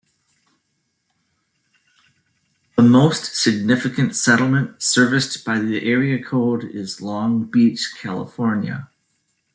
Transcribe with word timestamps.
The 2.75 2.81
most 2.81 3.35
significant 3.39 4.15
settlement 4.15 4.81
serviced 4.81 5.45
by 5.45 5.59
the 5.59 5.85
area 5.87 6.23
code 6.23 6.63
is 6.63 7.01
Long 7.03 7.43
Beach, 7.43 7.93
California. 8.01 8.89